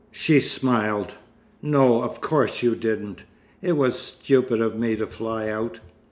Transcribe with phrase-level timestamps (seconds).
[0.09, 1.13] She smiled.
[1.61, 3.23] "No, of course you didn't.
[3.61, 5.79] It was stupid of me to fly out.